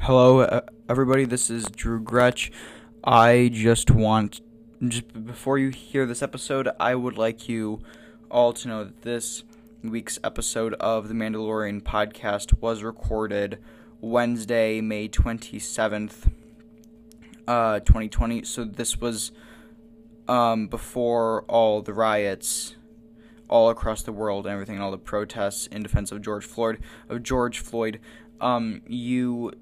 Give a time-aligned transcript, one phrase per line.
[0.00, 1.24] Hello, everybody.
[1.24, 2.50] This is Drew Gretsch.
[3.04, 4.40] I just want,
[4.86, 7.80] just before you hear this episode, I would like you
[8.30, 9.44] all to know that this
[9.82, 13.58] week's episode of the Mandalorian podcast was recorded
[14.00, 16.30] Wednesday, May 27th,
[17.46, 18.42] uh, 2020.
[18.44, 19.32] So this was
[20.28, 22.76] um, before all the riots
[23.48, 27.22] all across the world and everything, all the protests in defense of George Floyd, of
[27.22, 28.00] George Floyd.
[28.40, 29.52] Um, you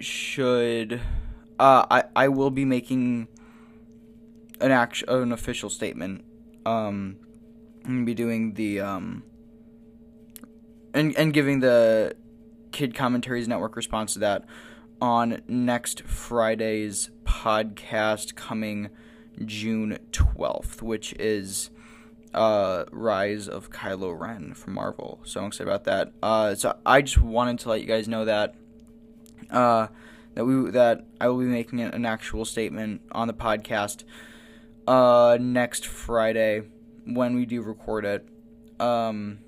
[0.00, 1.00] should.
[1.58, 3.28] Uh, I I will be making
[4.60, 6.24] an act an official statement.
[6.66, 7.16] Um,
[7.84, 9.22] I'm gonna be doing the um.
[10.94, 12.16] And and giving the
[12.72, 14.44] Kid Commentaries Network response to that
[15.00, 18.90] on next Friday's podcast coming
[19.44, 21.70] June 12th, which is
[22.34, 25.20] uh, Rise of Kylo Ren from Marvel.
[25.24, 26.12] So I'm excited about that.
[26.22, 28.54] Uh, so I just wanted to let you guys know that
[29.50, 29.88] uh,
[30.34, 34.04] that we that I will be making an actual statement on the podcast
[34.86, 36.62] uh, next Friday
[37.04, 38.28] when we do record it.
[38.80, 39.40] Um,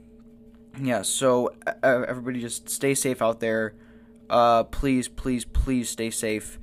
[0.81, 1.03] yeah.
[1.03, 3.75] So everybody, just stay safe out there.
[4.29, 6.59] Uh, please, please, please stay safe.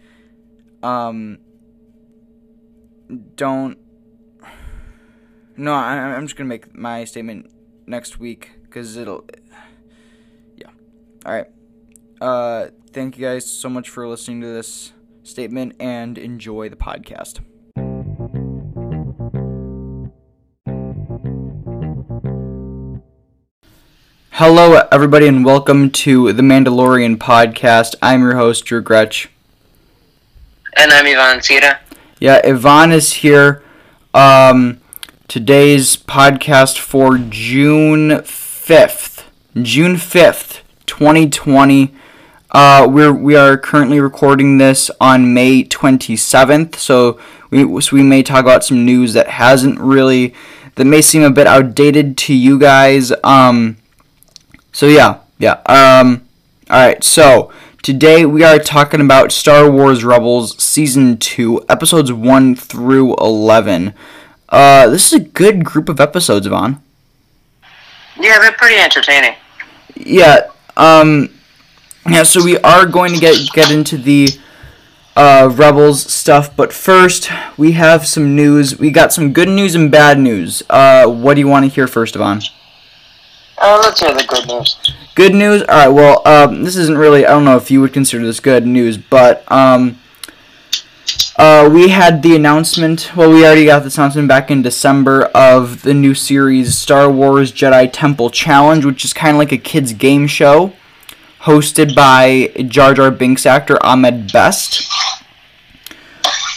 [0.81, 1.39] Um,
[3.35, 3.77] don't.
[5.59, 7.49] No, I, I'm just gonna make my statement
[7.87, 9.25] next week because it'll.
[10.55, 10.69] Yeah.
[11.25, 11.47] All right.
[12.21, 17.39] Uh, thank you guys so much for listening to this statement and enjoy the podcast.
[24.33, 27.95] Hello, everybody, and welcome to the Mandalorian podcast.
[28.03, 29.25] I'm your host, Drew Gretsch.
[30.75, 31.79] And I'm Ivan Sita.
[32.19, 33.63] Yeah, Ivan is here.
[34.13, 34.81] Um,
[35.27, 39.23] today's podcast for June 5th.
[39.61, 41.93] June 5th, 2020.
[42.51, 48.23] Uh, we're we are currently recording this on May 27th, so we so we may
[48.23, 50.33] talk about some news that hasn't really
[50.75, 53.11] that may seem a bit outdated to you guys.
[53.23, 53.75] Um,
[54.71, 55.59] so yeah, yeah.
[55.65, 56.25] Um,
[56.69, 57.03] all right.
[57.03, 57.51] So
[57.81, 63.93] today we are talking about Star Wars Rebels season two, episodes one through eleven.
[64.49, 66.81] Uh, this is a good group of episodes, Vaughn.
[68.19, 69.35] Yeah, they're pretty entertaining.
[69.95, 70.49] Yeah.
[70.75, 71.29] Um
[72.09, 74.29] yeah, so we are going to get get into the
[75.17, 78.79] uh, Rebels stuff, but first we have some news.
[78.79, 80.63] We got some good news and bad news.
[80.69, 82.41] Uh, what do you want to hear first, Yvonne?
[83.57, 84.77] Uh, let's hear the good news.
[85.15, 85.63] Good news.
[85.63, 85.87] All right.
[85.87, 87.25] Well, um, this isn't really.
[87.25, 89.99] I don't know if you would consider this good news, but um,
[91.37, 93.15] uh, we had the announcement.
[93.15, 97.51] Well, we already got this announcement back in December of the new series Star Wars
[97.51, 100.73] Jedi Temple Challenge, which is kind of like a kids' game show
[101.41, 104.91] hosted by Jar Jar Binks actor Ahmed Best.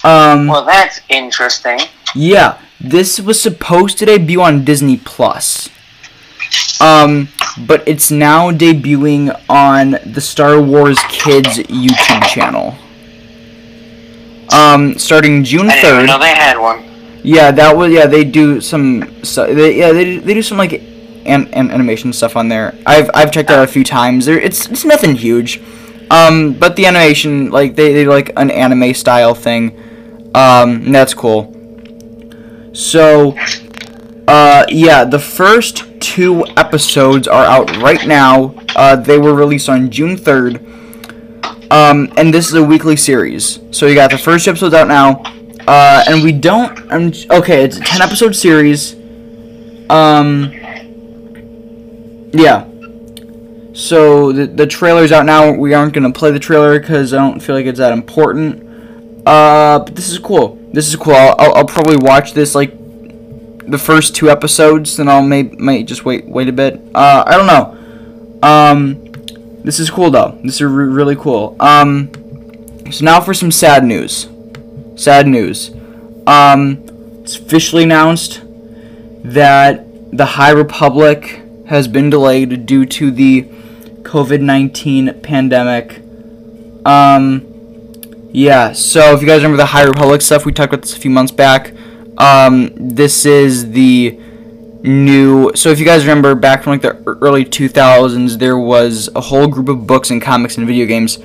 [0.03, 1.79] Um, well, that's interesting.
[2.15, 5.69] Yeah, this was supposed to debut on Disney Plus.
[6.81, 7.29] Um,
[7.67, 12.75] but it's now debuting on the Star Wars Kids YouTube channel.
[14.53, 16.07] Um, starting June third.
[16.07, 16.85] know they had one.
[17.23, 18.07] Yeah, that was yeah.
[18.07, 19.23] They do some.
[19.25, 20.83] So, they, yeah, they they do some like
[21.25, 22.75] and, and animation stuff on there.
[22.87, 24.27] I've I've checked out a few times.
[24.27, 25.61] There, it's it's nothing huge,
[26.11, 30.31] um, but the animation like they they like an anime style thing.
[30.35, 31.55] Um, that's cool.
[32.73, 33.37] So,
[34.29, 38.55] uh, yeah, the first two episodes are out right now.
[38.77, 40.65] Uh, they were released on June third.
[41.71, 43.61] Um, and this is a weekly series.
[43.71, 45.23] So you got the first episodes out now.
[45.67, 46.91] Uh, and we don't.
[47.31, 47.65] Okay.
[47.65, 48.95] It's a ten episode series.
[49.89, 50.53] Um,
[52.33, 52.67] yeah.
[53.73, 55.53] So the the trailer's out now.
[55.53, 58.67] We aren't gonna play the trailer because I don't feel like it's that important.
[59.27, 60.59] Uh, but this is cool.
[60.73, 61.15] This is cool.
[61.15, 62.73] I'll, I'll, I'll probably watch this like
[63.71, 66.81] the first two episodes, then I'll may might just wait wait a bit.
[66.95, 67.77] Uh, I don't know.
[68.43, 69.10] Um,
[69.63, 70.39] this is cool though.
[70.43, 71.57] This is re- really cool.
[71.61, 72.11] Um,
[72.91, 74.29] so now for some sad news.
[74.97, 75.71] Sad news.
[76.27, 76.85] Um,
[77.23, 78.43] it's officially announced
[79.23, 79.85] that
[80.17, 83.43] the High Republic has been delayed due to the
[84.03, 86.03] COVID 19 pandemic.
[86.85, 87.47] Um,
[88.33, 91.01] yeah, so if you guys remember the High Republic stuff, we talked about this a
[91.01, 91.73] few months back.
[92.19, 94.19] Um, this is the
[94.83, 95.53] new.
[95.55, 99.47] So if you guys remember back from like the early 2000s, there was a whole
[99.47, 101.19] group of books and comics and video games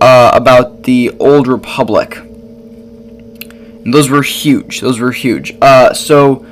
[0.00, 2.16] uh, about the Old Republic.
[2.16, 4.80] And those were huge.
[4.80, 5.56] Those were huge.
[5.60, 6.44] Uh, so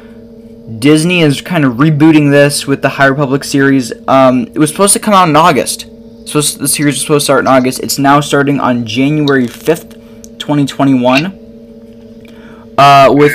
[0.79, 3.93] Disney is kind of rebooting this with the High Republic series.
[4.09, 5.87] Um, it was supposed to come out in August.
[6.27, 7.81] So the series was supposed to start in August.
[7.81, 9.93] It's now starting on January 5th,
[10.39, 11.43] 2021.
[12.79, 13.33] Uh, with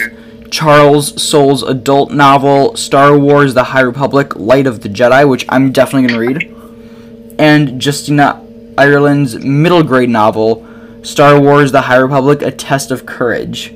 [0.52, 5.72] Charles Soule's adult novel, Star Wars The High Republic Light of the Jedi, which I'm
[5.72, 7.36] definitely going to read.
[7.40, 8.46] And Justina
[8.78, 10.68] Ireland's middle grade novel,
[11.04, 13.74] Star Wars The High Republic A Test of Courage.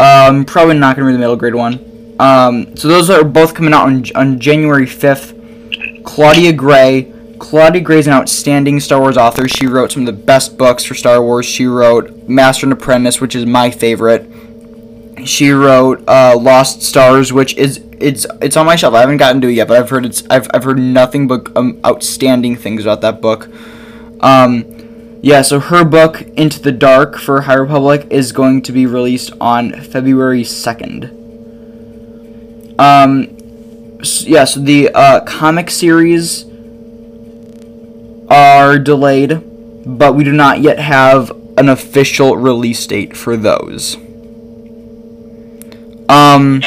[0.00, 2.16] Um, probably not going to read the middle grade one.
[2.18, 6.04] Um, so those are both coming out on, on January 5th.
[6.04, 9.48] Claudia Gray Claudia Gray is an outstanding Star Wars author.
[9.48, 11.46] She wrote some of the best books for Star Wars.
[11.46, 14.28] She wrote Master and Apprentice, which is my favorite.
[15.24, 18.94] She wrote uh, Lost Stars, which is it's it's on my shelf.
[18.94, 21.54] I haven't gotten to it yet, but I've heard it's I've, I've heard nothing but
[21.56, 23.48] um, outstanding things about that book.
[24.20, 28.86] Um, yeah, so her book Into the Dark for High Republic is going to be
[28.86, 31.14] released on February second.
[32.78, 33.36] Um,
[34.20, 36.44] yeah, so the uh, comic series
[38.30, 39.42] are delayed,
[39.84, 43.96] but we do not yet have an official release date for those.
[46.08, 46.62] Um,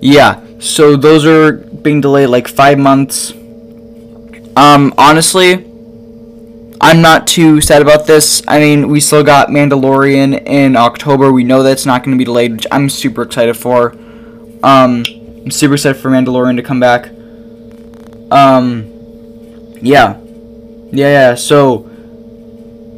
[0.00, 3.32] yeah, so those are being delayed like five months.
[4.56, 5.64] Um, honestly,
[6.80, 8.42] I'm not too sad about this.
[8.48, 11.32] I mean, we still got Mandalorian in October.
[11.32, 13.92] We know that's not going to be delayed, which I'm super excited for.
[14.62, 17.10] Um, I'm super excited for Mandalorian to come back.
[18.30, 18.86] Um,
[19.80, 20.18] yeah.
[20.92, 21.88] Yeah, yeah, so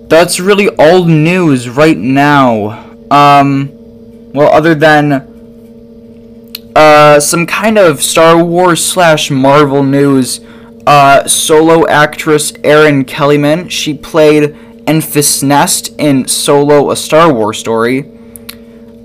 [0.09, 2.97] that's really all news right now.
[3.11, 3.71] Um,
[4.33, 5.32] well, other than
[6.75, 10.41] uh, some kind of Star Wars slash Marvel news,
[10.87, 14.55] uh, solo actress Erin Kellyman, she played
[14.87, 18.11] Enfys Nest in Solo, a Star Wars story.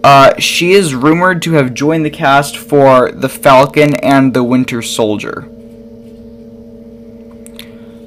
[0.03, 4.81] Uh, she is rumored to have joined the cast for The Falcon and The Winter
[4.81, 5.41] Soldier.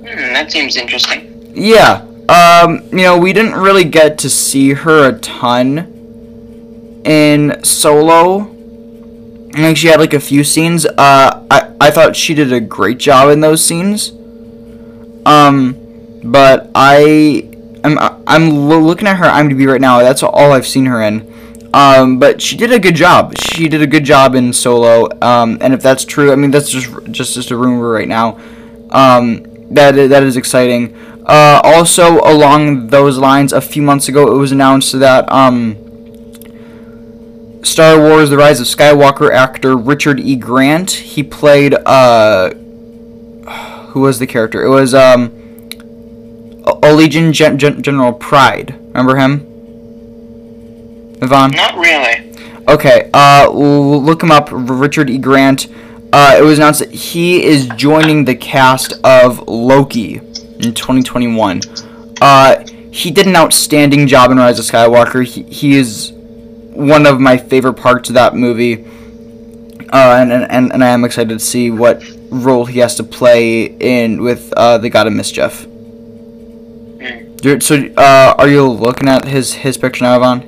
[0.01, 1.53] Hmm, that seems interesting.
[1.55, 2.07] Yeah.
[2.29, 8.50] Um, you know, we didn't really get to see her a ton in Solo.
[9.53, 10.87] I think she had like a few scenes.
[10.87, 14.13] Uh, I, I thought she did a great job in those scenes.
[15.27, 15.77] Um,
[16.23, 17.49] but I
[17.85, 20.01] I'm I'm looking at her IMDb right now.
[20.01, 21.27] That's all I've seen her in.
[21.73, 23.37] Um, but she did a good job.
[23.39, 25.09] She did a good job in Solo.
[25.23, 28.39] Um, and if that's true, I mean that's just just just a rumor right now.
[28.91, 30.97] Um, that that is exciting.
[31.27, 35.77] Uh, also, along those lines, a few months ago, it was announced that um,
[37.63, 40.37] Star Wars: The Rise of Skywalker actor Richard E.
[40.37, 42.51] Grant he played uh,
[43.89, 44.63] who was the character?
[44.65, 45.31] It was um,
[46.83, 48.75] Allegiant Gen- Gen- General Pryde.
[48.89, 49.47] Remember him?
[51.23, 51.51] Yvonne?
[51.51, 52.33] Not really.
[52.69, 55.19] Okay, uh, look him up, Richard E.
[55.19, 55.67] Grant.
[56.13, 61.61] Uh, it was announced that he is joining the cast of Loki in 2021.
[62.21, 65.25] Uh, he did an outstanding job in Rise of Skywalker.
[65.25, 66.13] He, he is
[66.81, 68.85] one of my favorite parts of that movie.
[69.93, 73.65] Uh, and, and, and I am excited to see what role he has to play
[73.65, 75.67] in with uh, the God of Mischief.
[76.99, 77.63] Mm.
[77.63, 80.43] So, uh, are you looking at his, his picture now, Yvonne?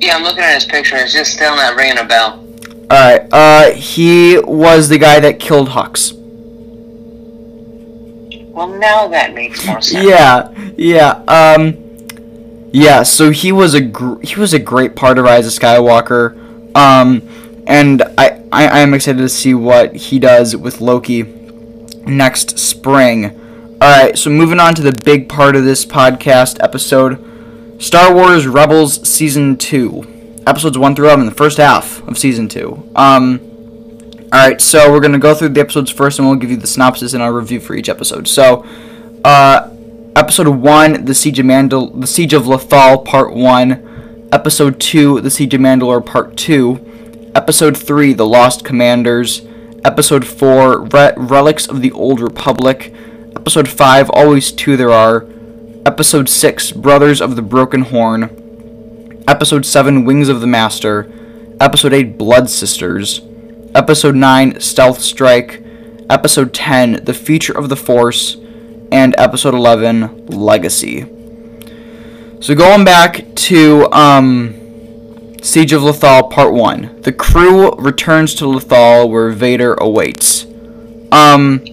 [0.00, 0.96] Yeah, I'm looking at his picture.
[0.96, 2.44] It's just still not ringing a bell.
[2.92, 6.12] Alright, uh, he was the guy that killed Hux.
[8.52, 10.06] Well, now that makes more sense.
[10.06, 11.85] Yeah, yeah, um,
[12.76, 16.36] yeah, so he was a gr- he was a great part of Rise of Skywalker,
[16.76, 17.22] um,
[17.66, 21.22] and I, I, I am excited to see what he does with Loki
[22.04, 23.40] next spring.
[23.82, 29.08] Alright, so moving on to the big part of this podcast episode Star Wars Rebels
[29.08, 32.90] Season 2 episodes 1 through 11, the first half of season 2.
[32.94, 33.40] Um,
[34.24, 36.66] Alright, so we're going to go through the episodes first and we'll give you the
[36.66, 38.28] synopsis and our review for each episode.
[38.28, 38.66] So,
[39.24, 39.70] uh,
[40.16, 44.28] episode 1, The Siege of Mandal- The Siege of Lothal, Part 1.
[44.32, 47.30] Episode 2, The Siege of Mandalore, Part 2.
[47.34, 49.42] Episode 3, The Lost Commanders.
[49.84, 52.92] Episode 4, Re- Relics of the Old Republic.
[53.36, 55.26] Episode 5, Always Two There Are.
[55.84, 59.22] Episode 6, Brothers of the Broken Horn.
[59.28, 61.10] Episode 7 Wings of the Master,
[61.60, 63.20] Episode 8 Blood Sisters,
[63.74, 65.62] Episode 9 Stealth Strike,
[66.08, 68.36] Episode 10 The Future of the Force,
[68.92, 71.06] and Episode 11 Legacy.
[72.40, 77.02] So going back to um, Siege of Lothal Part 1.
[77.02, 80.46] The crew returns to Lothal where Vader awaits.
[81.12, 81.64] Um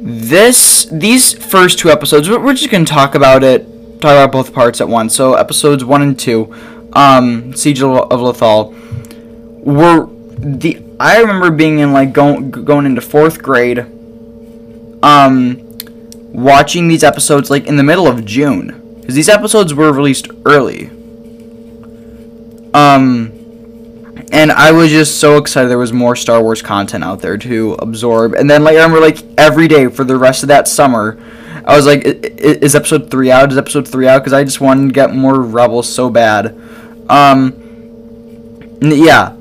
[0.00, 3.66] this these first two episodes we're just going to talk about it
[4.00, 5.14] talk about both parts at once.
[5.14, 6.54] So episodes one and two,
[6.92, 8.74] um, Siege of, Lothal
[9.64, 13.86] were the I remember being in like going going into fourth grade.
[15.02, 15.78] Um,
[16.32, 20.90] watching these episodes like in the middle of June because these episodes were released early.
[22.74, 23.32] Um,
[24.30, 27.72] and I was just so excited there was more Star Wars content out there to
[27.74, 28.34] absorb.
[28.34, 31.18] And then like I remember like every day for the rest of that summer,
[31.64, 33.50] I was like, is episode three out?
[33.50, 34.18] Is episode three out?
[34.18, 36.58] Because I just wanted to get more Rebels so bad.
[37.08, 37.54] Um,
[38.82, 39.34] yeah,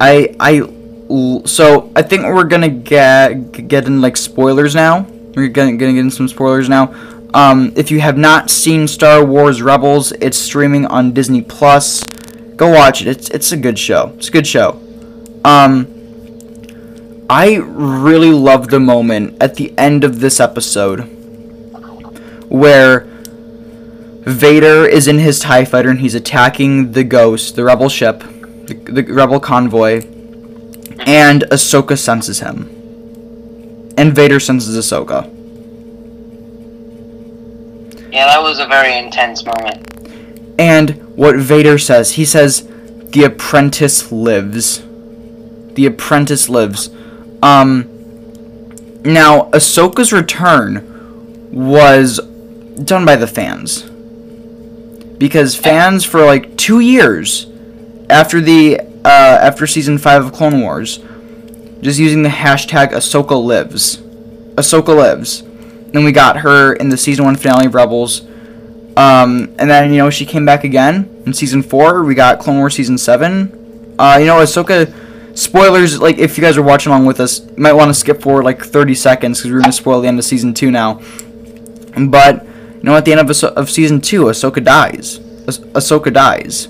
[0.00, 0.60] I I
[1.08, 5.06] so I think we're gonna get get in like spoilers now.
[5.34, 6.94] We're gonna, gonna get in some spoilers now.
[7.34, 12.02] Um, if you have not seen Star Wars Rebels, it's streaming on Disney Plus.
[12.56, 13.08] Go watch it.
[13.08, 14.14] It's it's a good show.
[14.16, 14.80] It's a good show.
[15.44, 15.92] Um,
[17.28, 21.00] I really love the moment at the end of this episode
[22.48, 23.00] where
[24.26, 28.74] Vader is in his TIE fighter and he's attacking the Ghost, the rebel ship, the,
[28.74, 30.02] the rebel convoy,
[31.06, 32.68] and Ahsoka senses him.
[33.96, 35.32] And Vader senses Ahsoka.
[38.12, 39.86] Yeah, that was a very intense moment.
[40.58, 42.66] And what Vader says, he says,
[43.12, 44.82] "The apprentice lives."
[45.74, 46.90] The apprentice lives.
[47.42, 47.88] Um.
[49.04, 52.18] Now, Ahsoka's return was
[52.82, 53.82] done by the fans
[55.18, 57.46] because fans for like two years
[58.10, 60.98] after the uh, after season five of Clone Wars,
[61.80, 63.98] just using the hashtag Ahsoka lives,
[64.56, 65.44] Ahsoka lives.
[65.92, 68.22] Then we got her in the season one finale of Rebels.
[68.96, 72.02] Um, and then you know she came back again in season four.
[72.02, 73.94] We got Clone Wars season seven.
[73.98, 74.92] Uh, you know Ahsoka.
[75.36, 78.22] Spoilers, like if you guys are watching along with us, you might want to skip
[78.22, 81.00] forward like 30 seconds because we're gonna spoil the end of season two now.
[81.94, 85.20] But you know, at the end of, of season two, Ahsoka dies.
[85.46, 86.68] Ah- Ahsoka dies.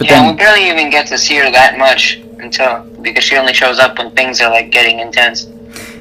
[0.00, 3.36] But yeah, then, we barely even get to see her that much until because she
[3.36, 5.46] only shows up when things are like getting intense.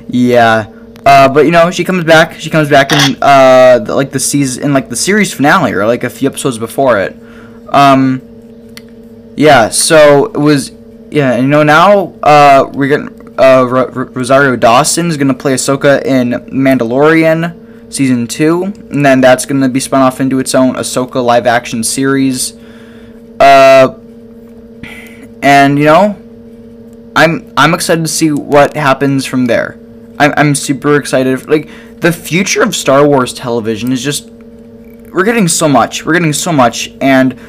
[0.07, 0.71] Yeah.
[1.05, 2.39] Uh, but you know, she comes back.
[2.39, 5.85] She comes back in uh, the, like the season, in like the series finale, or
[5.85, 7.13] like a few episodes before it.
[7.73, 8.21] Um,
[9.35, 9.67] yeah.
[9.67, 10.71] So it was,
[11.11, 11.33] yeah.
[11.33, 16.29] And you know, now uh, we're getting uh, Rosario Dawson is gonna play Ahsoka in
[16.53, 21.45] Mandalorian season two, and then that's gonna be spun off into its own Ahsoka live
[21.45, 22.53] action series.
[23.39, 23.96] Uh,
[25.41, 26.17] and you know,
[27.15, 29.79] I'm I'm excited to see what happens from there.
[30.17, 31.48] I'm, I'm super excited.
[31.48, 31.69] Like
[32.00, 36.05] the future of Star Wars television is just we're getting so much.
[36.05, 37.39] We're getting so much, and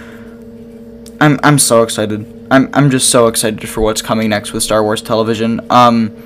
[1.20, 2.46] I'm I'm so excited.
[2.50, 5.60] I'm I'm just so excited for what's coming next with Star Wars television.
[5.70, 6.16] Um,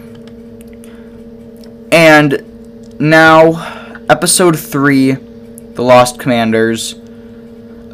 [1.91, 6.95] and now episode three, The Lost Commanders.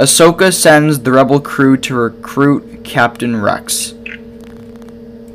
[0.01, 3.93] Ahsoka sends the rebel crew to recruit Captain Rex.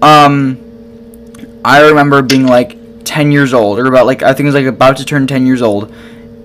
[0.02, 0.60] Um,
[1.64, 4.66] I remember being like, 10 years old, or about like I think it was like
[4.66, 5.94] about to turn 10 years old,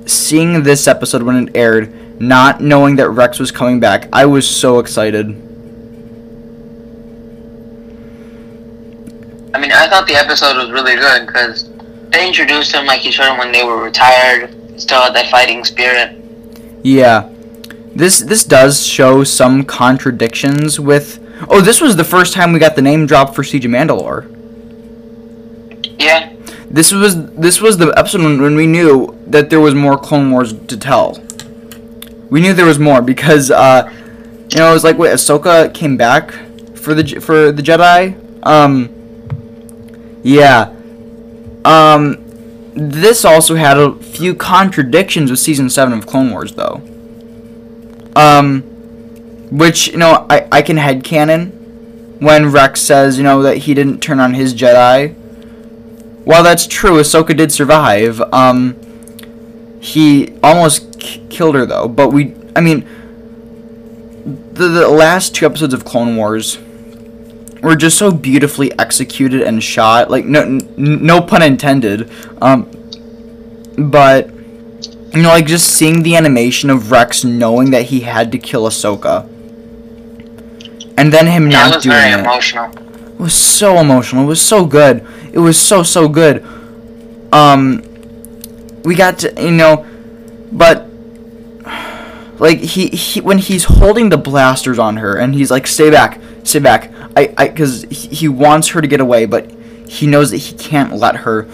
[0.06, 4.48] seeing this episode when it aired, not knowing that Rex was coming back, I was
[4.48, 5.26] so excited.
[9.52, 11.68] I mean, I thought the episode was really good because
[12.10, 15.64] they introduced him like you showed him when they were retired, still had that fighting
[15.64, 16.16] spirit.
[16.84, 17.29] Yeah.
[18.00, 21.18] This this does show some contradictions with
[21.50, 24.24] Oh, this was the first time we got the name drop for Siege of Mandalore.
[25.98, 26.32] Yeah.
[26.70, 30.30] This was this was the episode when, when we knew that there was more Clone
[30.30, 31.22] Wars to tell.
[32.30, 33.92] We knew there was more because uh,
[34.50, 36.32] you know it was like wait Ahsoka came back
[36.76, 38.16] for the for the Jedi.
[38.46, 38.88] Um,
[40.22, 40.74] yeah.
[41.66, 42.16] Um,
[42.74, 46.80] this also had a few contradictions with season seven of Clone Wars though.
[48.16, 48.62] Um,
[49.50, 51.50] which you know I I can head canon
[52.20, 55.14] when Rex says you know that he didn't turn on his Jedi
[56.24, 58.20] while that's true, Ahsoka did survive.
[58.32, 58.76] Um,
[59.80, 61.88] he almost killed her though.
[61.88, 62.86] But we, I mean,
[64.52, 66.58] the, the last two episodes of Clone Wars
[67.62, 70.10] were just so beautifully executed and shot.
[70.10, 70.44] Like no,
[70.76, 72.10] no pun intended.
[72.42, 72.70] Um,
[73.76, 74.30] but
[75.14, 78.64] you know, like just seeing the animation of Rex knowing that he had to kill
[78.68, 79.24] Ahsoka,
[80.96, 82.20] and then him yeah, not doing it.
[82.20, 82.70] Emotional.
[82.70, 84.24] It was so emotional.
[84.24, 85.06] It was so good.
[85.32, 86.44] It was so so good.
[87.32, 87.82] Um,
[88.84, 89.86] we got to you know,
[90.52, 90.86] but
[92.38, 96.20] like he, he when he's holding the blasters on her and he's like, "Stay back,
[96.44, 99.50] stay back." I I because he, he wants her to get away, but
[99.86, 101.48] he knows that he can't let her.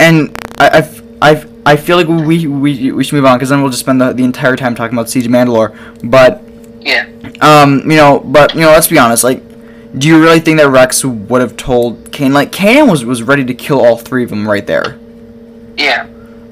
[0.00, 3.60] And I I I, I feel like we we we should move on because then
[3.62, 5.76] we'll just spend the, the entire time talking about Siege of Mandalore.
[6.02, 6.42] But
[6.80, 7.08] yeah,
[7.40, 9.42] um, you know, but you know, let's be honest, like
[9.96, 12.32] do you really think that Rex would have told Kane?
[12.32, 14.98] Like Kane was was ready to kill all three of them right there.
[15.76, 16.08] Yeah.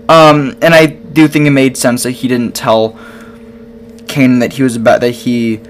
[0.08, 2.98] Um, and I do think it made sense that he didn't tell
[4.08, 5.60] Kane that he was about that he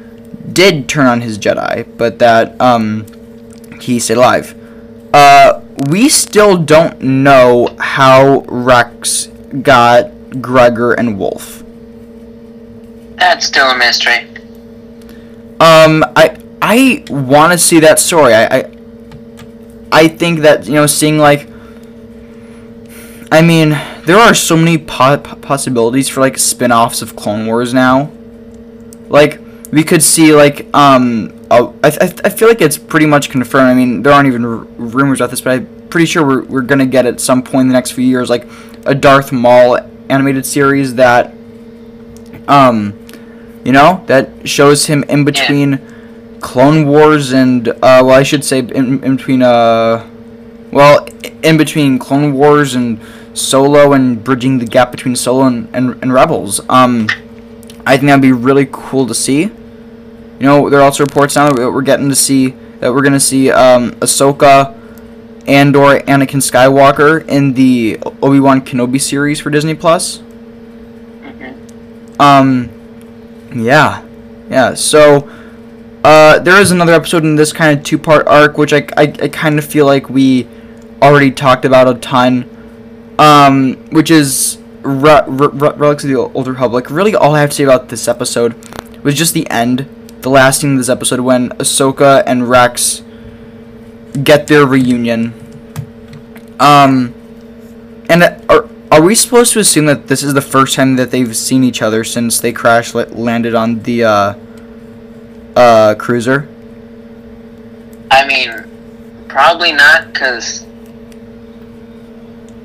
[0.53, 3.07] did turn on his Jedi, but that um
[3.81, 4.57] he stayed alive.
[5.15, 9.30] Uh, we still don't know how Rex
[9.62, 11.62] got Gregor and Wolffe.
[13.16, 14.26] That's still a mystery.
[15.61, 18.33] Um, I I want to see that story.
[18.33, 18.71] I, I
[19.92, 21.49] I think that you know seeing like
[23.30, 23.71] I mean
[24.07, 28.11] there are so many po- possibilities for like spin-offs of Clone Wars now.
[29.09, 29.40] Like
[29.71, 33.69] we could see like um oh, I, I, I feel like it's pretty much confirmed.
[33.69, 36.63] I mean there aren't even r- rumors about this, but I'm pretty sure we're we're
[36.63, 38.47] gonna get at some point in the next few years like
[38.87, 39.79] a Darth Maul
[40.09, 41.35] animated series that
[42.49, 42.97] um
[43.65, 45.73] you know that shows him in between.
[45.73, 45.91] Yeah
[46.41, 50.09] Clone Wars and uh, well, I should say in, in between uh,
[50.73, 51.07] well,
[51.43, 53.01] in between Clone Wars and
[53.35, 56.61] Solo and bridging the gap between Solo and, and, and Rebels.
[56.69, 57.09] Um,
[57.87, 59.43] I think that'd be really cool to see.
[59.43, 63.21] You know, there are also reports now that we're getting to see that we're gonna
[63.21, 64.75] see um, Ahsoka,
[65.47, 70.19] Andor, Anakin Skywalker in the Obi Wan Kenobi series for Disney Plus.
[71.23, 72.21] Mm-hmm.
[72.21, 72.71] Um,
[73.55, 74.05] yeah,
[74.49, 74.75] yeah.
[74.75, 75.29] So
[76.05, 79.03] uh, there is another episode in this kind of two part arc, which I, I,
[79.03, 80.47] I kind of feel like we
[81.03, 82.49] already talked about a ton,
[83.19, 86.91] um, which is Re- Re- Re- Relics of the Old Republic.
[86.91, 88.55] Really, all I have to say about this episode
[89.03, 89.87] was just the end,
[90.21, 93.03] the last scene of this episode when Ahsoka and Rex
[94.25, 95.35] get their reunion.
[96.59, 97.15] Um,
[98.09, 101.37] and are, are we supposed to assume that this is the first time that they've
[101.37, 104.35] seen each other since they crash landed on the, uh,
[105.57, 106.49] uh, cruiser?
[108.11, 110.67] I mean, probably not, because.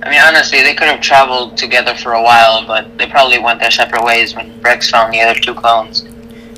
[0.03, 3.59] I mean, honestly, they could have traveled together for a while, but they probably went
[3.59, 6.05] their separate ways when Rex found the other two clones.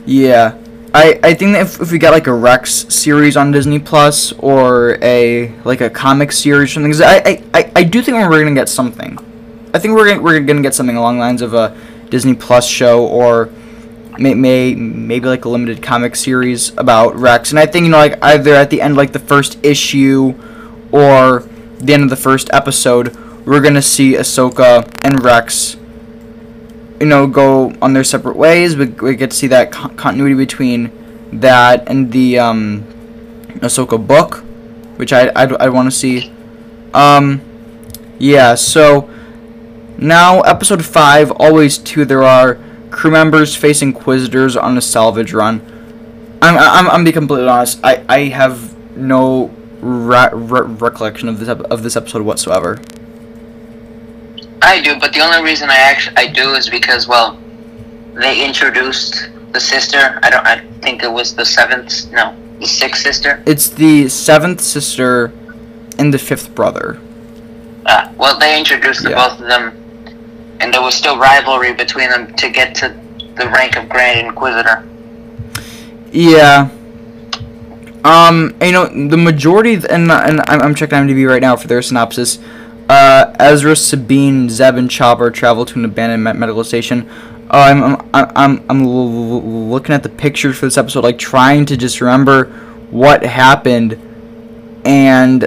[0.06, 0.58] Yeah.
[0.98, 4.98] I, I think if, if we got like a Rex series on Disney Plus or
[5.04, 8.40] a like a comic series or something, cause I, I, I, I do think we're
[8.44, 9.16] gonna get something.
[9.76, 11.78] I think we're gonna, we're gonna get something along the lines of a
[12.10, 13.52] Disney Plus show or
[14.18, 17.52] may, may maybe like a limited comic series about Rex.
[17.52, 20.34] And I think you know like either at the end like the first issue
[20.92, 21.42] or
[21.78, 25.78] the end of the first episode, we're gonna see Ahsoka and Rex.
[27.00, 28.76] You know, go on their separate ways.
[28.76, 30.92] We, we get to see that con- continuity between
[31.32, 32.84] that and the um,
[33.60, 34.44] Ahsoka book,
[34.98, 36.32] which I I, I want to see.
[36.94, 37.42] Um,
[38.18, 38.56] yeah.
[38.56, 39.10] So
[39.98, 42.04] now episode five, always two.
[42.06, 45.62] There are crew members face inquisitors on a salvage run.
[46.42, 47.80] I'm I'm I'm be completely honest.
[47.84, 52.80] I I have no re- recollection of this ep- of this episode whatsoever.
[54.62, 57.38] I do, but the only reason I actually I do is because well,
[58.14, 60.20] they introduced the sister.
[60.24, 60.46] I don't.
[60.46, 62.12] I think it was the seventh.
[62.12, 63.44] No, the sixth sister.
[63.46, 65.32] It's the seventh sister
[66.00, 67.00] and the fifth brother.
[67.86, 69.28] Ah, well, they introduced the Yeah.
[69.30, 69.72] both of them,
[70.60, 72.94] and there was still rivalry between them to get to
[73.38, 74.84] the rank of Grand Inquisitor.
[76.12, 76.70] Yeah.
[78.04, 81.82] Um, you know, the majority, and, and I'm, I'm checking IMDb right now for their
[81.82, 82.40] synopsis.
[82.90, 87.10] Uh, Ezra, Sabine, Zeb, and Chopper travel to an abandoned me- medical station.
[87.50, 91.78] Uh, I'm, I'm, I'm, I'm looking at the pictures for this episode, like trying to
[91.78, 92.46] just remember
[92.90, 94.00] what happened,
[94.86, 95.44] and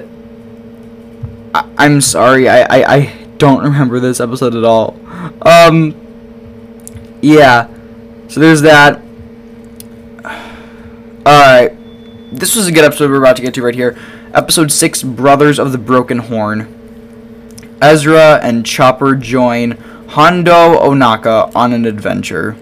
[1.55, 4.99] I- I'm sorry, I, I, I don't remember this episode at all.
[5.43, 5.95] Um,
[7.23, 7.69] yeah,
[8.29, 9.01] so there's that.
[11.27, 11.77] Alright.
[12.33, 13.99] This was a good episode we're about to get to right here.
[14.33, 16.80] Episode 6 Brothers of the Broken Horn.
[17.81, 19.73] Ezra and Chopper join
[20.09, 22.57] Hondo Ohnaka on an adventure.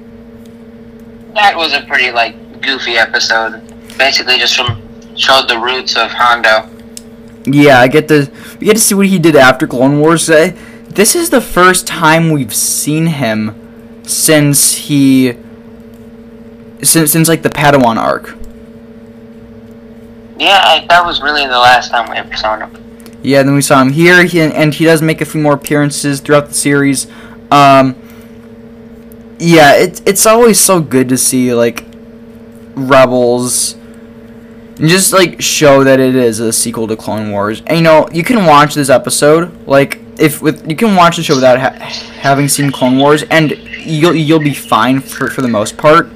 [1.34, 3.62] That was a pretty like goofy episode.
[3.96, 4.82] Basically, just from
[5.16, 6.68] showed the roots of Hondo.
[7.46, 10.28] Yeah, I get to we get to see what he did after Clone Wars.
[10.28, 10.52] Uh,
[10.88, 13.54] This is the first time we've seen him
[14.04, 15.36] since he
[16.82, 18.36] since since like the Padawan arc.
[20.38, 22.70] Yeah, I, that was really the last time we ever saw him.
[23.22, 26.20] Yeah, then we saw him here, he, and he does make a few more appearances
[26.20, 27.08] throughout the series.
[27.50, 27.96] Um,
[29.38, 31.84] yeah, it's it's always so good to see like
[32.74, 37.62] Rebels, and just like show that it is a sequel to Clone Wars.
[37.66, 41.22] And you know, you can watch this episode like if with you can watch the
[41.22, 41.78] show without ha-
[42.20, 46.08] having seen Clone Wars, and you'll you'll be fine for for the most part.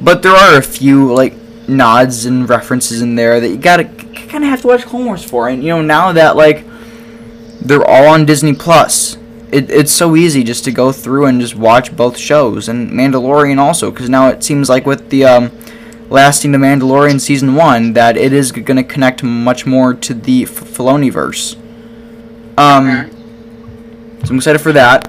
[0.00, 1.34] But there are a few like
[1.68, 3.84] nods and references in there that you gotta
[4.32, 5.48] kind of have to watch Clone Wars for.
[5.48, 6.64] And you know, now that like
[7.60, 9.18] they're all on Disney Plus,
[9.52, 13.58] it, it's so easy just to go through and just watch both shows and Mandalorian
[13.58, 15.52] also, because now it seems like with the um,
[16.08, 20.44] lasting the Mandalorian season one that it is going to connect much more to the
[20.44, 21.56] F- Filoniverse.
[22.56, 23.10] Um,
[24.24, 25.06] so I'm excited for that.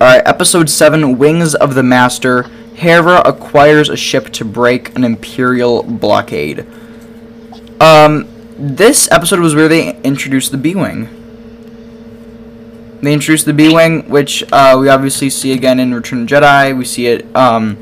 [0.00, 2.44] Alright, episode 7 Wings of the Master.
[2.74, 6.66] Hera acquires a ship to break an Imperial blockade.
[7.82, 11.08] Um, this episode was where they introduced the B Wing.
[13.02, 16.34] They introduced the B Wing, which uh, we obviously see again in Return of the
[16.36, 16.78] Jedi.
[16.78, 17.76] We see it um,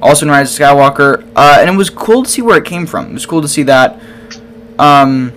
[0.00, 1.26] also in Rise of Skywalker.
[1.34, 3.06] Uh, and it was cool to see where it came from.
[3.06, 3.98] It was cool to see that.
[4.78, 5.32] Um,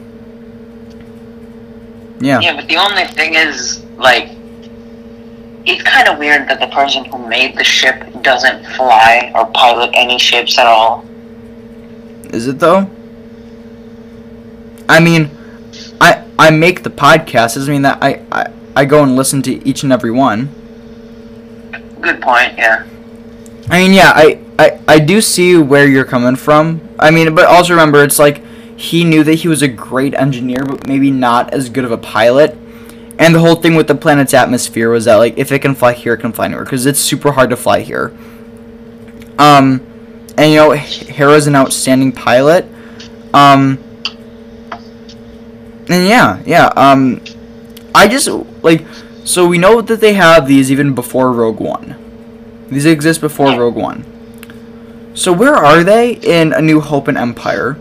[2.20, 2.42] yeah.
[2.42, 4.32] Yeah, but the only thing is, like,
[5.66, 9.92] it's kind of weird that the person who made the ship doesn't fly or pilot
[9.94, 11.06] any ships at all.
[12.34, 12.90] Is it though?
[14.88, 15.30] I mean,
[16.00, 17.56] I I make the podcast.
[17.56, 20.50] Doesn't mean that I, I I go and listen to each and every one.
[22.02, 22.86] Good point, yeah.
[23.70, 26.82] I mean, yeah, I, I I do see where you're coming from.
[27.00, 28.42] I mean, but also remember, it's like
[28.76, 31.98] he knew that he was a great engineer, but maybe not as good of a
[31.98, 32.58] pilot.
[33.20, 35.94] And the whole thing with the planet's atmosphere was that like if it can fly
[35.94, 38.18] here, it can fly anywhere because it's super hard to fly here.
[39.38, 39.86] Um,
[40.38, 42.66] and you know, Hera's an outstanding pilot.
[43.34, 43.78] Um,
[45.94, 46.68] and yeah, yeah.
[46.76, 47.22] Um,
[47.94, 48.28] I just
[48.64, 48.86] like
[49.24, 51.96] so we know that they have these even before Rogue One.
[52.70, 54.06] These exist before Rogue One.
[55.14, 57.78] So where are they in A New Hope and Empire?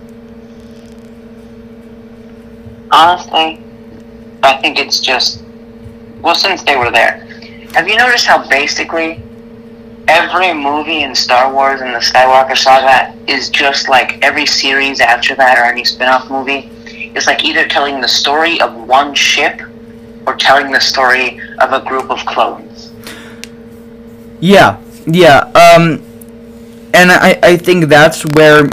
[2.90, 3.62] Honestly,
[4.42, 5.42] I think it's just
[6.20, 7.27] well, since they were there.
[7.75, 9.23] Have you noticed how basically
[10.09, 15.35] every movie in Star Wars and the Skywalker saga is just like every series after
[15.37, 16.70] that or any spin-off movie
[17.14, 19.61] is like either telling the story of one ship
[20.27, 22.92] or telling the story of a group of clones.
[24.40, 25.40] Yeah, yeah.
[25.55, 26.03] Um,
[26.94, 28.68] and I I think that's where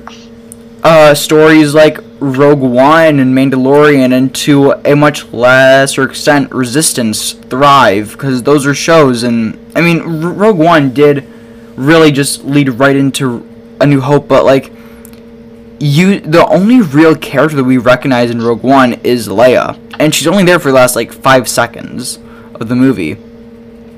[0.84, 8.12] uh stories like Rogue One and Mandalorian, and to a much lesser extent, Resistance thrive
[8.12, 9.23] because those are shows.
[9.23, 11.26] And I mean, Rogue One did
[11.76, 13.47] really just lead right into
[13.80, 14.71] A New Hope, but like
[15.79, 20.27] you, the only real character that we recognize in Rogue One is Leia, and she's
[20.27, 22.17] only there for the last like five seconds
[22.55, 23.11] of the movie.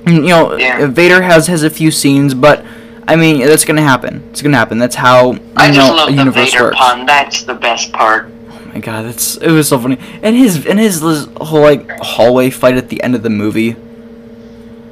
[0.05, 0.87] And, you know, Yeah.
[0.87, 2.63] Vader has has a few scenes, but.
[3.07, 4.21] I mean, that's gonna happen.
[4.29, 4.77] It's gonna happen.
[4.77, 6.77] That's how you I just know love a the universe Vader works.
[6.77, 7.07] pun.
[7.07, 8.29] That's the best part.
[8.51, 9.97] Oh my god, that's it was so funny.
[10.21, 13.75] And his and his whole like hallway fight at the end of the movie.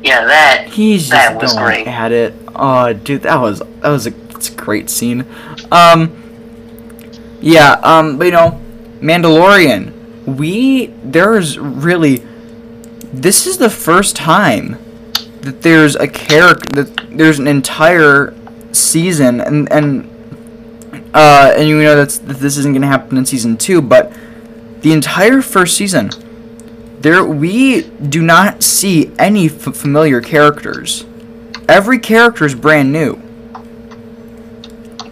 [0.04, 1.88] Yeah, that He's That just was going great.
[1.88, 2.34] at it.
[2.56, 5.24] Oh, dude, that was that was a, that's a great scene.
[5.72, 6.27] Um,
[7.42, 7.74] yeah.
[7.84, 8.60] Um, but you know,
[9.00, 9.94] Mandalorian.
[10.26, 12.18] We there's really
[13.14, 14.78] this is the first time
[15.42, 18.36] that there's a character that there's an entire
[18.74, 20.10] season and and
[21.14, 24.12] uh and you know that's that this isn't gonna happen in season two, but
[24.82, 26.10] the entire first season
[27.00, 31.06] there we do not see any f- familiar characters.
[31.70, 33.22] Every character is brand new.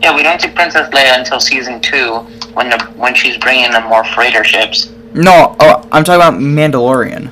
[0.06, 2.18] Yeah, we don't see Princess Leia until season two,
[2.54, 4.92] when the when she's bringing in more freighter ships.
[5.16, 7.32] No, oh, I'm talking about Mandalorian.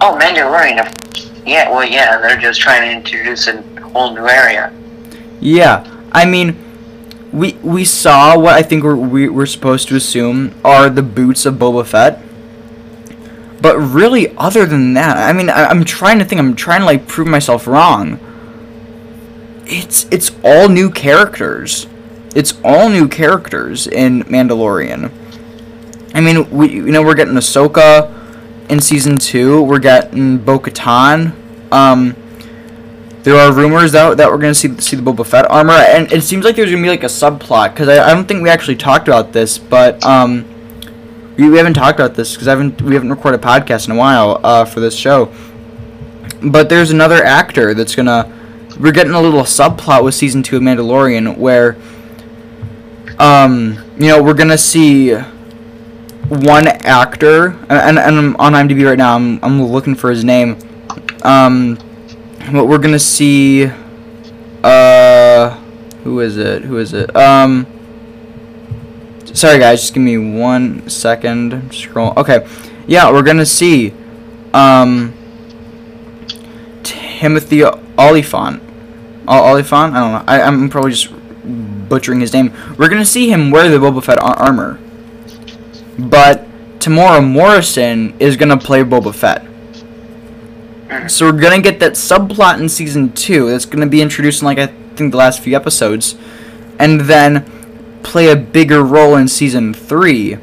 [0.00, 1.46] Oh, Mandalorian.
[1.46, 4.72] Yeah, well, yeah, they're just trying to introduce a whole new area.
[5.40, 6.56] Yeah, I mean,
[7.32, 11.46] we we saw what I think we're we, we're supposed to assume are the boots
[11.46, 12.20] of Boba Fett.
[13.60, 16.40] But really, other than that, I mean, I, I'm trying to think.
[16.40, 18.18] I'm trying to like prove myself wrong.
[19.66, 21.86] It's it's all new characters.
[22.34, 25.10] It's all new characters in Mandalorian.
[26.14, 28.12] I mean, we you know we're getting Ahsoka
[28.70, 29.62] in season two.
[29.62, 31.32] We're getting Bo-Katan.
[31.72, 32.16] Um,
[33.22, 36.22] there are rumors that, that we're gonna see see the Boba Fett armor, and it
[36.22, 38.76] seems like there's gonna be like a subplot because I, I don't think we actually
[38.76, 40.44] talked about this, but um,
[41.36, 43.94] we, we haven't talked about this because I haven't we haven't recorded a podcast in
[43.94, 45.32] a while uh, for this show.
[46.42, 48.30] But there's another actor that's gonna
[48.80, 51.76] we're getting a little subplot with season two of Mandalorian where
[53.22, 55.14] um you know we're gonna see
[56.28, 60.58] one actor and, and I'm on IMDb right now I'm I'm looking for his name.
[61.22, 61.78] Um
[62.52, 63.70] but we're gonna see
[64.64, 65.50] uh
[66.02, 67.14] who is it who is it?
[67.14, 67.66] Um
[69.32, 72.46] sorry guys just give me one second scroll okay.
[72.88, 73.94] Yeah we're gonna see
[74.52, 75.14] um
[76.82, 78.60] Timothy Olyphant.
[79.28, 79.94] Olyphant?
[79.94, 81.12] I don't know I, I'm probably just
[81.92, 82.50] butchering his name.
[82.78, 84.78] We're gonna see him wear the Boba Fett ar- armor,
[85.98, 86.46] but
[86.80, 89.44] Temuera Morrison is gonna play Boba Fett.
[91.10, 94.58] So we're gonna get that subplot in season two that's gonna be introduced in like
[94.58, 96.16] I think the last few episodes,
[96.78, 97.44] and then
[98.02, 100.38] play a bigger role in season three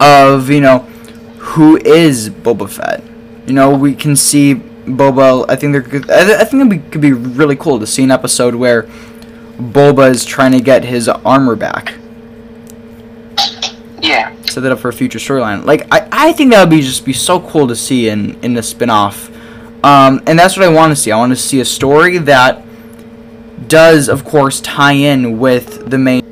[0.00, 0.78] of you know
[1.52, 3.02] who is Boba Fett.
[3.46, 4.54] You know we can see
[4.86, 5.44] Boba.
[5.48, 5.80] I think they're.
[5.82, 8.86] good- I, I think it could be really cool to see an episode where
[9.58, 11.94] Boba is trying to get his armor back.
[14.00, 14.34] Yeah.
[14.42, 15.64] Set that up for a future storyline.
[15.64, 18.54] Like I, I think that would be just be so cool to see in in
[18.54, 19.30] the spin-off.
[19.84, 21.12] Um, and that's what I want to see.
[21.12, 22.62] I want to see a story that
[23.68, 26.24] does, of course, tie in with the main,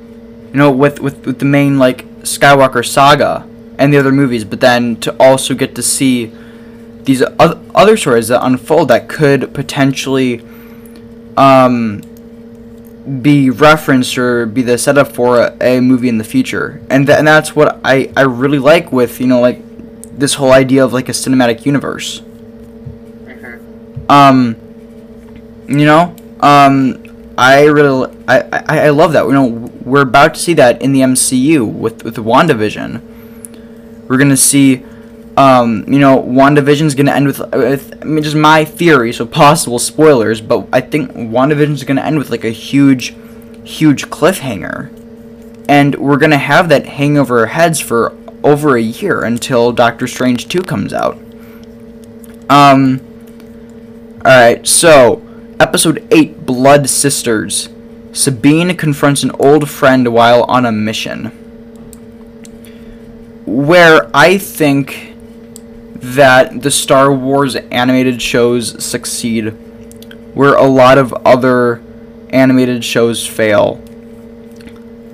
[0.52, 4.44] you know, with with, with the main like Skywalker saga and the other movies.
[4.44, 6.32] But then to also get to see
[7.04, 10.42] these other stories that unfold that could potentially
[11.36, 12.02] um,
[13.20, 16.80] be referenced or be the setup for a, a movie in the future.
[16.90, 19.60] And th- and that's what I I really like with you know like
[20.18, 22.22] this whole idea of like a cinematic universe.
[24.08, 24.56] Um,
[25.68, 27.02] you know, um,
[27.38, 29.24] I really I, I I love that.
[29.26, 29.46] You know,
[29.84, 33.00] we're about to see that in the MCU with with WandaVision.
[34.08, 34.84] We're gonna see.
[35.36, 39.78] Um, you know, WandaVision's gonna end with, with, I mean, just my theory, so possible
[39.80, 43.14] spoilers, but I think WandaVision's gonna end with like a huge,
[43.64, 44.92] huge cliffhanger.
[45.68, 50.06] And we're gonna have that hang over our heads for over a year until Doctor
[50.06, 51.18] Strange 2 comes out.
[52.48, 53.00] Um,
[54.18, 55.22] alright, so,
[55.58, 57.70] episode 8 Blood Sisters.
[58.12, 61.26] Sabine confronts an old friend while on a mission.
[63.46, 65.13] Where I think
[66.14, 69.50] that the Star Wars animated shows succeed,
[70.34, 71.82] where a lot of other
[72.30, 73.80] animated shows fail,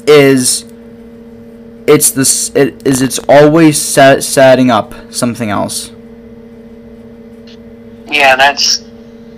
[0.07, 0.65] is
[1.87, 5.91] it's this it is it's always set, setting up something else.
[8.07, 8.79] Yeah, that's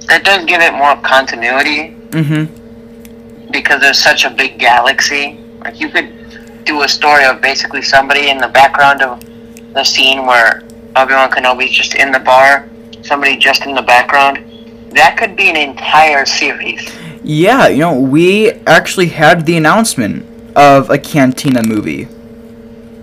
[0.08, 3.50] that does give it more continuity Mm-hmm.
[3.52, 5.38] because there's such a big galaxy.
[5.64, 9.24] Like you could do a story of basically somebody in the background of
[9.72, 10.62] the scene where
[10.96, 12.68] Obi Wan Kenobi's just in the bar,
[13.02, 14.44] somebody just in the background.
[14.90, 16.82] That could be an entire series.
[17.24, 20.26] Yeah, you know, we actually had the announcement
[20.56, 22.08] of a Cantina movie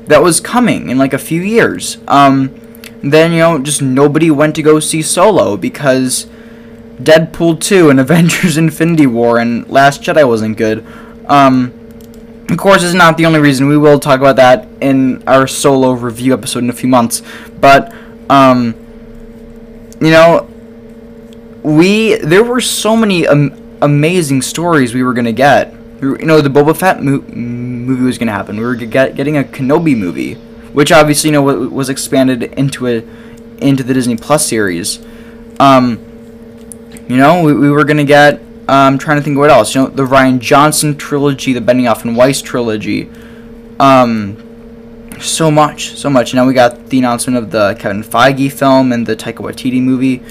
[0.05, 1.97] that was coming in like a few years.
[2.07, 2.53] Um,
[3.01, 6.27] then, you know, just nobody went to go see Solo because
[7.01, 10.85] Deadpool 2 and Avengers Infinity War and Last Jedi wasn't good.
[11.27, 11.78] Um,
[12.49, 13.67] of course, it's not the only reason.
[13.67, 17.21] We will talk about that in our Solo review episode in a few months.
[17.59, 17.93] But,
[18.29, 18.75] um,
[20.01, 20.49] you know,
[21.63, 23.25] we there were so many
[23.81, 25.73] amazing stories we were gonna get.
[26.01, 28.57] You know, the Boba Fett mo- movie was gonna happen.
[28.57, 30.35] We were get, getting a Kenobi movie,
[30.73, 33.03] which obviously you know was expanded into a
[33.59, 34.99] into the Disney Plus series.
[35.59, 35.99] Um,
[37.09, 38.41] you know, we, we were gonna get.
[38.71, 39.73] I'm trying to think of what else.
[39.75, 43.09] You know, the Rian Johnson trilogy, the Benioff and Weiss trilogy.
[43.79, 44.37] Um,
[45.19, 46.33] so much, so much.
[46.33, 50.21] Now we got the announcement of the Kevin Feige film and the Taika Waititi movie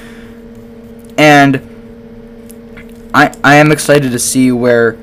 [1.18, 1.60] and
[3.12, 4.96] I I am excited to see where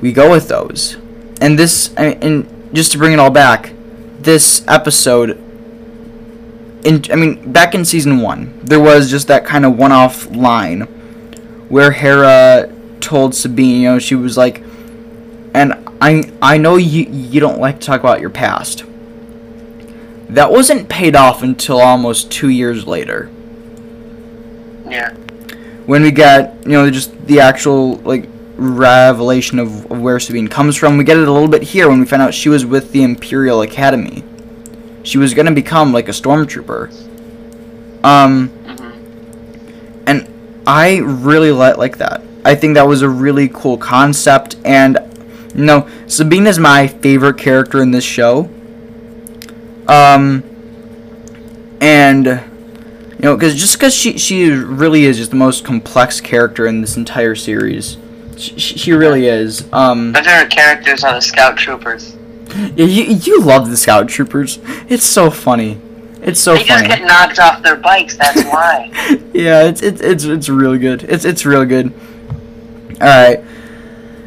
[0.00, 0.96] we go with those.
[1.40, 3.72] And this I- and just to bring it all back,
[4.18, 5.38] this episode
[6.84, 10.88] in I mean back in season 1, there was just that kind of one-off line
[11.68, 14.62] where Hera told Sabine, you know, she was like
[15.54, 18.84] and I I know you you don't like to talk about your past.
[20.28, 23.30] That wasn't paid off until almost 2 years later
[24.88, 25.12] Yeah.
[25.86, 30.76] when we get you know just the actual like revelation of, of where Sabine comes
[30.76, 30.96] from.
[30.98, 33.02] We get it a little bit here when we find out she was with the
[33.02, 34.24] Imperial Academy.
[35.02, 36.90] She was gonna become like a stormtrooper.
[38.04, 38.50] Um,
[40.06, 40.26] and
[40.66, 42.22] I really li- like that.
[42.44, 44.98] I think that was a really cool concept, and
[45.54, 48.48] you know, Sabine is my favorite character in this show.
[49.88, 50.42] Um,
[51.80, 56.66] and you know, because just because she she really is just the most complex character
[56.66, 57.96] in this entire series,
[58.36, 59.66] she, she really is.
[59.72, 62.16] Um, My favorite characters are the Scout Troopers.
[62.74, 64.58] yeah, you you love the Scout Troopers.
[64.88, 65.80] It's so funny.
[66.26, 66.88] It's so they just funny.
[66.88, 68.16] get knocked off their bikes.
[68.16, 68.90] That's why.
[69.32, 71.04] yeah, it's it's it's it's really good.
[71.04, 71.92] It's it's real good.
[73.00, 73.42] All right,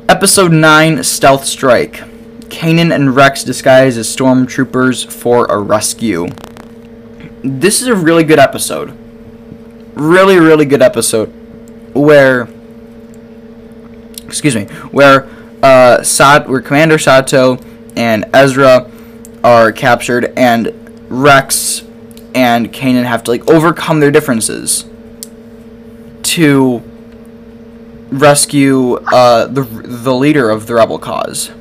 [0.08, 2.04] episode nine, Stealth Strike.
[2.50, 6.28] Kanan and Rex disguise as stormtroopers for a rescue.
[7.44, 8.98] This is a really good episode.
[9.94, 11.28] Really, really good episode.
[11.94, 12.48] Where
[14.26, 15.28] excuse me, where
[15.62, 17.58] uh, Sat, where Commander Sato
[17.98, 18.90] and Ezra
[19.44, 20.72] are captured, and
[21.10, 21.84] Rex
[22.34, 24.86] and Kanan have to like overcome their differences
[26.24, 26.84] to
[28.10, 31.52] rescue uh, the the leader of the rebel because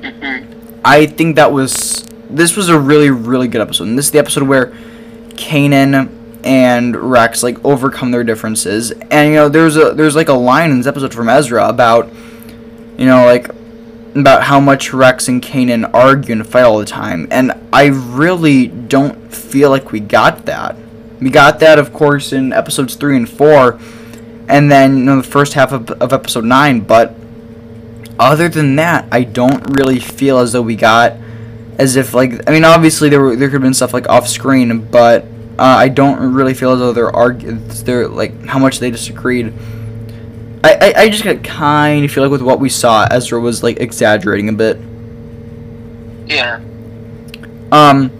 [0.00, 0.80] Mm-hmm.
[0.84, 3.88] I think that was this was a really really good episode.
[3.88, 4.66] And this is the episode where
[5.34, 8.92] Kanan and Rex like overcome their differences.
[8.92, 12.08] And you know, there's a there's like a line in this episode from Ezra about
[12.96, 13.50] you know like
[14.20, 17.28] about how much Rex and Kanan argue and fight all the time.
[17.30, 20.76] And I really don't feel like we got that.
[21.20, 23.78] We got that of course in episodes 3 and 4
[24.48, 27.14] and then you know the first half of, of episode 9, but
[28.18, 31.14] other than that, I don't really feel as though we got
[31.78, 34.86] as if like I mean obviously there there could have been stuff like off screen,
[34.86, 35.24] but
[35.58, 39.52] uh, I don't really feel as though they're argu- they're like how much they disagreed.
[40.64, 43.62] I, I, I just got kind of feel like with what we saw, Ezra was
[43.62, 44.78] like exaggerating a bit.
[46.26, 46.60] Yeah.
[47.70, 48.10] Um,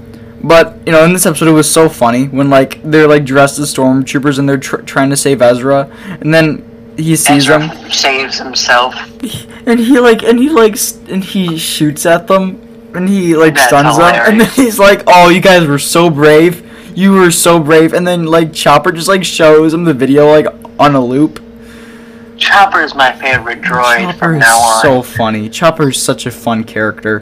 [0.42, 3.58] but you know, in this episode, it was so funny when like they're like dressed
[3.58, 7.90] as stormtroopers and they're tr- trying to save Ezra, and then he sees Ezra them,
[7.90, 8.94] saves himself.
[9.66, 12.60] and he like and he like st- and he shoots at them,
[12.94, 16.08] and he like That's stuns them, and then he's like, "Oh, you guys were so
[16.10, 16.64] brave."
[16.96, 20.46] You were so brave, and then like Chopper just like shows him the video like
[20.80, 21.40] on a loop.
[22.38, 24.82] Chopper is my favorite droid Chopper from is now on.
[24.82, 25.48] so funny.
[25.48, 27.20] Chopper is such a fun character.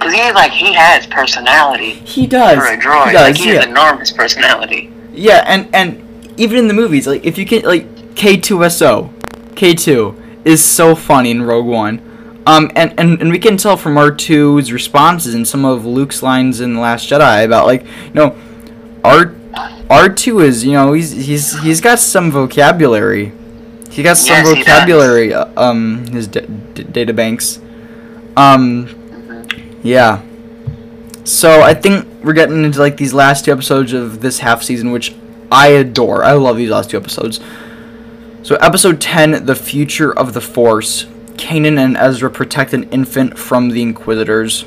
[0.00, 2.58] Cause he like he has personality He does.
[2.58, 3.06] for a droid.
[3.06, 3.22] He does.
[3.28, 3.54] like he yeah.
[3.56, 4.90] has enormous personality.
[5.12, 9.10] Yeah, and and even in the movies, like if you can like K2SO,
[9.54, 12.02] K2 is so funny in Rogue One.
[12.46, 16.60] Um, and, and, and we can tell from R2's responses and some of Luke's lines
[16.60, 18.36] in The Last Jedi about like, you know,
[19.02, 19.34] R
[19.90, 23.32] R2 is, you know, he's he's he's got some vocabulary.
[23.96, 26.42] He got some Yes, vocabulary um his d-
[26.74, 27.60] d- data banks.
[28.36, 28.88] Um
[29.82, 30.20] yeah.
[31.24, 34.90] So I think we're getting into like these last two episodes of this half season,
[34.92, 35.14] which
[35.50, 36.22] I adore.
[36.24, 37.40] I love these last two episodes.
[38.42, 41.06] So episode ten, the future of the Force.
[41.36, 44.64] Kanan and Ezra protect an infant from the Inquisitors.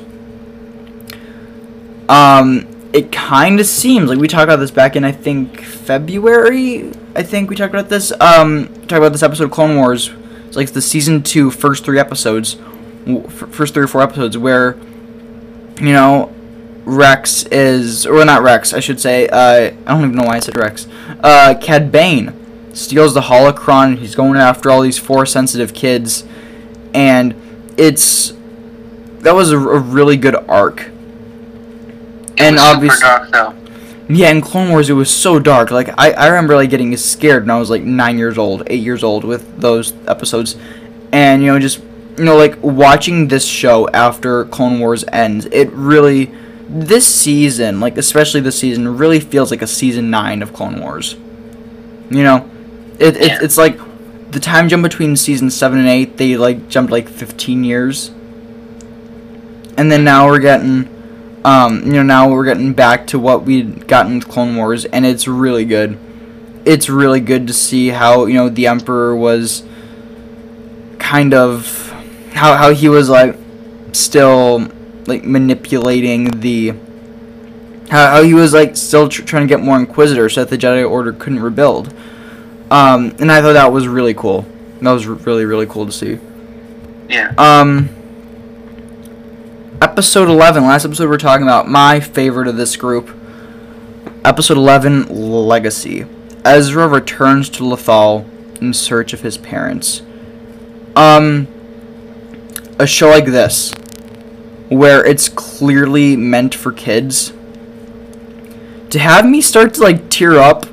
[2.08, 6.90] Um, it kind of seems like we talked about this back in I think February.
[7.20, 8.12] I think we talked about this.
[8.18, 10.10] Um, talked about this episode of Clone Wars.
[10.46, 12.56] It's like the season two first three episodes,
[13.50, 14.78] first three or four episodes where,
[15.78, 16.32] you know,
[16.86, 19.28] Rex is or not Rex, I should say.
[19.28, 20.88] Uh, I don't even know why I said Rex.
[21.22, 22.32] Uh, Cad Bane
[22.72, 23.98] steals the holocron.
[23.98, 26.24] He's going after all these force sensitive kids,
[26.94, 27.34] and
[27.76, 28.32] it's
[29.20, 30.86] that was a, a really good arc.
[30.86, 30.92] It
[32.38, 33.56] And was obvious- dark.
[34.12, 35.70] Yeah, in Clone Wars it was so dark.
[35.70, 38.82] Like I, I remember like getting scared when I was like nine years old, eight
[38.82, 40.56] years old with those episodes,
[41.12, 41.80] and you know just
[42.18, 46.32] you know like watching this show after Clone Wars ends, it really
[46.68, 51.14] this season like especially this season really feels like a season nine of Clone Wars.
[52.10, 52.50] You know,
[52.98, 53.38] it, it Yeah.
[53.42, 53.78] it's like
[54.32, 58.08] the time jump between season seven and eight they like jumped like fifteen years,
[59.76, 60.88] and then now we're getting
[61.44, 65.06] um, you know, now we're getting back to what we'd gotten with Clone Wars, and
[65.06, 65.98] it's really good.
[66.64, 69.62] It's really good to see how you know the Emperor was
[70.98, 71.88] kind of
[72.34, 73.36] how how he was like
[73.92, 74.68] still
[75.06, 76.74] like manipulating the
[77.90, 80.58] how, how he was like still tr- trying to get more Inquisitors so that the
[80.58, 81.92] Jedi Order couldn't rebuild.
[82.70, 84.46] Um, and I thought that was really cool.
[84.82, 86.18] That was r- really really cool to see.
[87.08, 87.32] Yeah.
[87.38, 87.88] Um,
[89.82, 93.10] episode 11, last episode we're talking about, my favorite of this group.
[94.24, 96.04] Episode 11, Legacy.
[96.44, 98.26] Ezra returns to Lothal
[98.60, 100.02] in search of his parents.
[100.94, 101.48] Um,
[102.78, 103.72] a show like this,
[104.68, 107.32] where it's clearly meant for kids,
[108.90, 110.66] to have me start to like tear up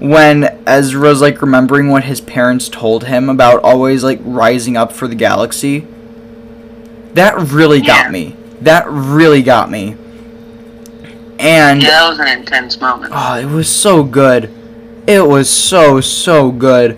[0.00, 5.08] when Ezra's like remembering what his parents told him about always like rising up for
[5.08, 5.86] the galaxy.
[7.18, 8.04] That really Yeah.
[8.04, 8.36] got me.
[8.62, 9.96] That really got me.
[11.40, 13.12] And Yeah, that was an intense moment.
[13.14, 14.48] oh, it was so good.
[15.08, 16.96] It was so so good.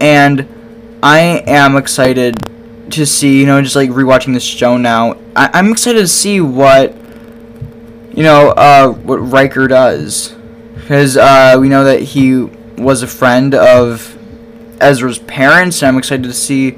[0.00, 0.46] And
[1.02, 2.36] I am excited
[2.90, 5.16] to see, you know, just like rewatching this show now.
[5.34, 6.94] I- I'm excited to see what
[8.14, 10.34] you know, uh, what Ryder does,
[10.76, 12.46] because uh, we know that he
[12.78, 14.16] was a friend of
[14.82, 16.76] Ezra's parents, and I'm excited to see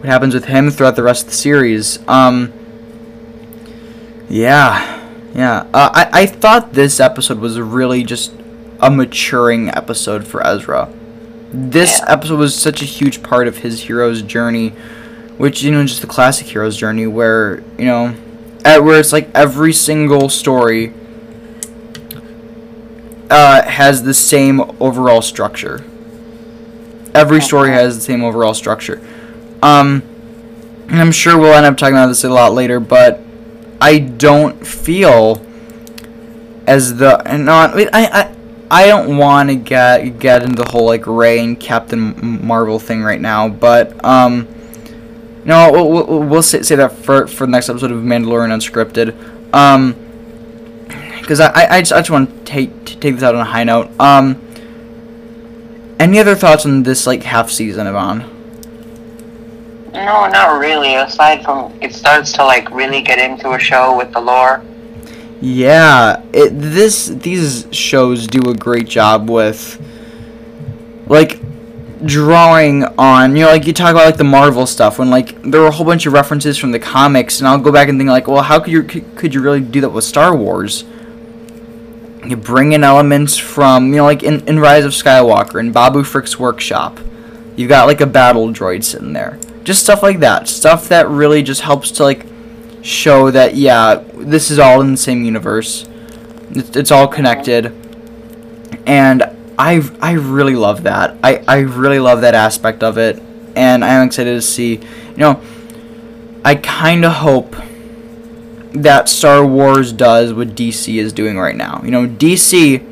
[0.00, 1.98] what happens with him throughout the rest of the series.
[2.08, 2.52] Um,
[4.28, 5.00] yeah,
[5.34, 5.66] yeah.
[5.74, 8.32] Uh, I I thought this episode was really just
[8.80, 10.88] a maturing episode for Ezra.
[11.52, 12.12] this Yeah.
[12.12, 14.68] episode was such a huge part of his hero's journey,
[15.36, 18.14] which you know just the classic hero's journey, where you know,
[18.64, 20.92] at, where it's like every single story
[23.28, 25.84] uh, has the same overall structure.
[27.14, 29.00] Every story has the same overall structure.
[29.62, 30.02] Um,
[30.88, 33.20] and I'm sure we'll end up talking about this a lot later, but
[33.80, 35.44] I don't feel
[36.66, 38.34] as the and not I I
[38.70, 43.02] I don't want to get get into the whole like Rey and Captain Marvel thing
[43.02, 44.46] right now, but um,
[45.44, 49.14] no, we'll, we'll, we'll say, say that for for the next episode of Mandalorian Unscripted,
[49.54, 49.96] um,
[51.20, 53.44] because I, I I just, I just want to take take this out on a
[53.44, 53.90] high note.
[53.98, 54.40] Um,
[55.98, 58.39] any other thoughts on this like half season, Yvonne?
[59.92, 60.94] No, not really.
[60.94, 64.62] Aside from it starts to like really get into a show with the lore.
[65.40, 69.80] Yeah, it this these shows do a great job with
[71.06, 71.40] like
[72.04, 75.60] drawing on you know like you talk about like the Marvel stuff when like there
[75.60, 78.08] were a whole bunch of references from the comics and I'll go back and think
[78.08, 80.84] like well how could you could, you really do that with Star Wars?
[82.26, 86.04] You bring in elements from you know like in, in Rise of Skywalker and Babu
[86.04, 87.00] Frick's workshop.
[87.56, 89.38] You've got like a battle droid sitting there.
[89.70, 90.48] Just stuff like that.
[90.48, 92.26] Stuff that really just helps to like
[92.82, 95.88] show that yeah, this is all in the same universe.
[96.50, 97.72] It's, it's all connected,
[98.84, 99.22] and
[99.56, 101.16] I I really love that.
[101.22, 103.22] I I really love that aspect of it,
[103.54, 104.80] and I'm excited to see.
[105.10, 105.42] You know,
[106.44, 107.54] I kind of hope
[108.72, 111.80] that Star Wars does what DC is doing right now.
[111.84, 112.84] You know, DC.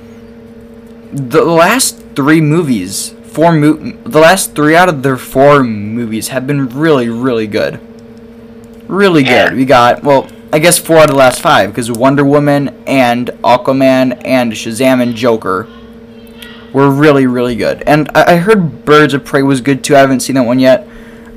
[1.10, 6.46] The last three movies, four mo- the last three out of their four movies have
[6.46, 7.80] been really, really good
[8.88, 9.54] really good.
[9.54, 13.28] We got well, I guess four out of the last five because Wonder Woman and
[13.44, 15.68] Aquaman and Shazam and Joker
[16.72, 17.82] were really really good.
[17.86, 19.94] And I, I heard Birds of Prey was good too.
[19.94, 20.88] I haven't seen that one yet.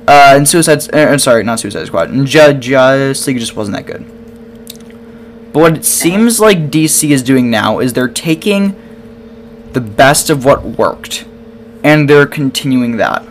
[0.08, 2.10] Uh, and Suicide, uh, sorry, not Suicide Squad.
[2.10, 4.06] And Ju- Justice League just wasn't that good.
[5.54, 8.76] But what it seems like DC is doing now is they're taking
[9.74, 11.26] the best of what worked,
[11.84, 13.22] and they're continuing that.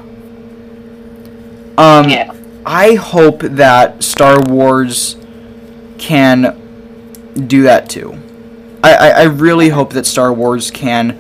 [1.78, 2.32] Um, Yeah.
[2.66, 5.16] I hope that Star Wars
[5.98, 6.56] can
[7.46, 8.18] do that too.
[8.82, 11.18] I, I, I really hope that Star Wars can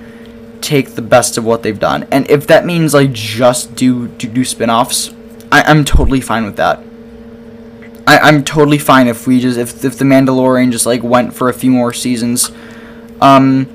[0.60, 2.06] take the best of what they've done.
[2.10, 5.10] And if that means like just do do, do spin-offs,
[5.50, 6.80] I, I'm totally fine with that.
[8.06, 11.48] I, I'm totally fine if we just if if the Mandalorian just like went for
[11.48, 12.50] a few more seasons.
[13.20, 13.68] Um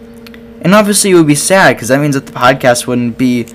[0.62, 3.46] and obviously it would be sad because that means that the podcast wouldn't be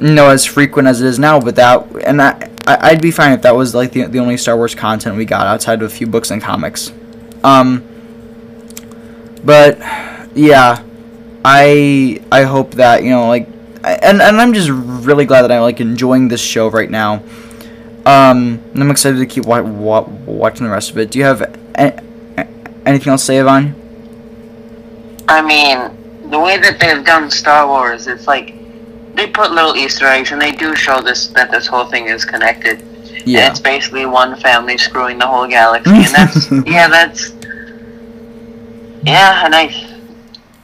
[0.00, 3.10] you know as frequent as it is now but that and I, I I'd be
[3.10, 5.90] fine if that was like the, the only Star Wars content we got outside of
[5.90, 6.92] a few books and comics.
[7.44, 7.82] Um
[9.44, 9.78] but
[10.34, 10.82] yeah
[11.44, 13.48] I I hope that you know like
[13.84, 17.22] and and I'm just really glad that I'm like enjoying this show right now.
[18.04, 21.10] Um I'm excited to keep wa- wa- watching the rest of it.
[21.10, 21.40] Do you have
[21.76, 22.02] a-
[22.84, 23.74] anything else to say Yvonne
[25.28, 28.54] I mean, the way that they've done Star Wars, it's like
[29.14, 32.24] they put little Easter eggs and they do show this that this whole thing is
[32.24, 32.80] connected.
[32.80, 37.32] And yeah it's basically one family screwing the whole galaxy, and that's yeah, that's
[39.04, 39.92] yeah, and I.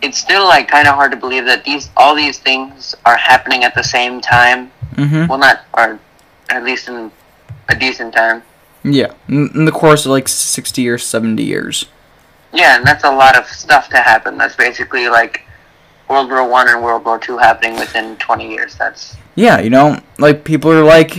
[0.02, 3.62] It's still like kind of hard to believe that these all these things are happening
[3.62, 4.72] at the same time.
[4.94, 6.00] mhm Well, not or
[6.50, 7.10] at least in
[7.68, 8.42] a decent time.
[8.82, 11.86] Yeah, in, in the course of like 60 or 70 years.
[12.52, 14.36] Yeah, and that's a lot of stuff to happen.
[14.38, 15.42] That's basically like
[16.08, 18.74] World War One and World War Two happening within twenty years.
[18.76, 21.16] That's Yeah, you know, like people are like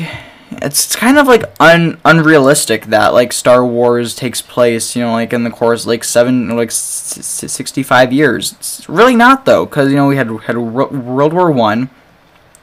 [0.62, 5.34] it's kind of like un unrealistic that like Star Wars takes place, you know, like
[5.34, 8.52] in the course like 7 like s- s- 65 years.
[8.54, 11.90] It's really not though cuz you know we had had Wo- World War 1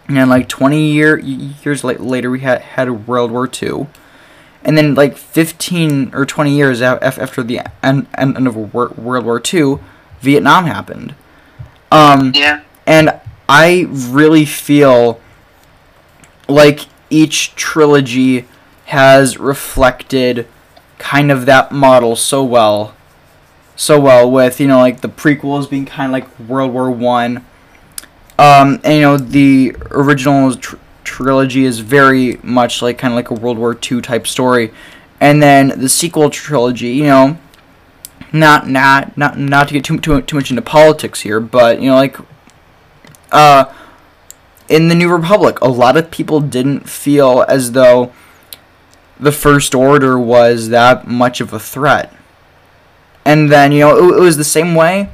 [0.09, 3.89] and like 20 year years later we had had World War 2.
[4.63, 9.81] And then like 15 or 20 years after the end, end of World War 2,
[10.21, 11.15] Vietnam happened.
[11.91, 15.21] Um yeah, and I really feel
[16.49, 18.47] like each trilogy
[18.87, 20.47] has reflected
[20.99, 22.95] kind of that model so well.
[23.75, 27.45] So well with, you know, like the prequels being kind of like World War One.
[28.39, 30.77] Um, and you know, the original tr-
[31.11, 34.73] trilogy is very much like kind of like a World War Two type story.
[35.21, 37.39] And then the sequel trilogy, you know,
[38.33, 41.91] not not not not to get too too, too much into politics here, but you
[41.91, 42.17] know, like
[43.33, 43.65] uh,
[44.69, 48.13] in the New Republic, a lot of people didn't feel as though
[49.19, 52.15] the First Order was that much of a threat.
[53.25, 55.11] And then, you know, it, it was the same way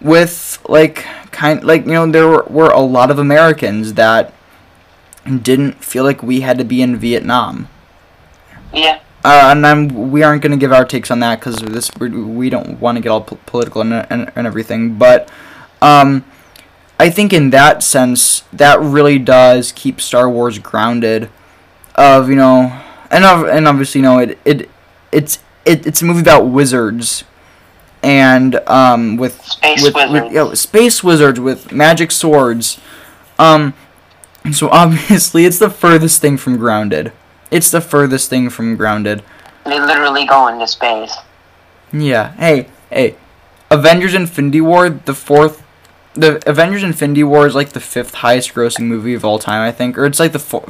[0.00, 1.04] with, like,
[1.34, 4.32] kind like you know there were, were a lot of Americans that
[5.42, 7.68] didn't feel like we had to be in Vietnam.
[8.72, 9.00] Yeah.
[9.24, 12.10] Uh, and I'm, we aren't going to give our takes on that because this we,
[12.10, 14.98] we don't want to get all po- political and, and, and everything.
[14.98, 15.30] But
[15.80, 16.24] um,
[16.98, 21.30] I think in that sense, that really does keep Star Wars grounded.
[21.94, 24.68] Of you know, and of, and obviously you know it it
[25.12, 27.22] it's it, it's a movie about wizards
[28.02, 30.12] and um with Space with, wizards.
[30.12, 32.80] with you know, space wizards with magic swords.
[33.38, 33.74] Um,
[34.52, 37.12] so obviously it's the furthest thing from grounded.
[37.50, 39.22] It's the furthest thing from grounded.
[39.64, 41.14] They literally go into space.
[41.92, 42.32] Yeah.
[42.32, 43.16] Hey, hey.
[43.70, 45.62] Avengers Infinity War, the fourth
[46.14, 49.72] the Avengers Infinity War is like the fifth highest grossing movie of all time, I
[49.72, 49.98] think.
[49.98, 50.64] Or it's like the four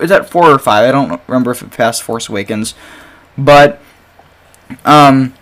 [0.00, 0.88] is that four or five?
[0.88, 2.74] I don't remember if it passed Force Awakens.
[3.38, 3.80] But
[4.84, 5.34] um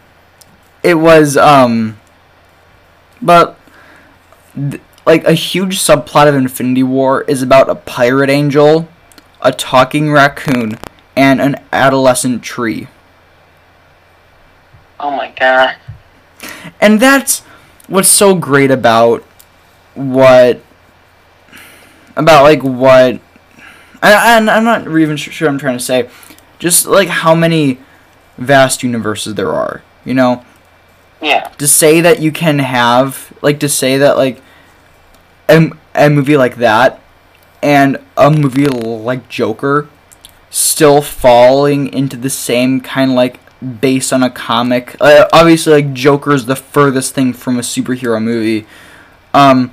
[0.83, 1.99] it was um
[3.23, 3.59] but
[4.55, 8.89] th- like a huge subplot of Infinity War is about a pirate angel,
[9.43, 10.79] a talking raccoon,
[11.17, 12.89] and an adolescent tree.
[14.99, 15.77] Oh my god.
[16.81, 17.41] And that's
[17.89, 19.23] what's so great about
[19.95, 20.61] what
[22.17, 23.21] about like what
[24.03, 26.09] and I'm not even sure I'm trying to say
[26.59, 27.79] just like how many
[28.39, 30.45] vast universes there are, you know?
[31.23, 31.49] Yeah.
[31.59, 34.41] to say that you can have like to say that like
[35.51, 37.01] a, a movie like that
[37.63, 39.89] and a movie like Joker
[40.51, 43.39] still falling into the same kind of like
[43.81, 48.67] based on a comic uh, obviously like Joker's the furthest thing from a superhero movie
[49.35, 49.71] um